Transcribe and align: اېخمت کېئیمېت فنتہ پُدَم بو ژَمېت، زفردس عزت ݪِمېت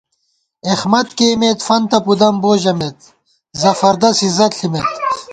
اېخمت 0.67 1.07
کېئیمېت 1.17 1.59
فنتہ 1.67 1.99
پُدَم 2.05 2.35
بو 2.41 2.51
ژَمېت، 2.61 2.99
زفردس 3.61 4.17
عزت 4.27 4.51
ݪِمېت 4.57 4.89